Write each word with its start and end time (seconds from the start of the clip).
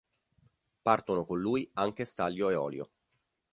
Partono 0.81 1.25
con 1.25 1.39
lui 1.39 1.69
anche 1.73 2.05
Stanlio 2.05 2.49
e 2.49 2.55
Ollio. 2.55 2.89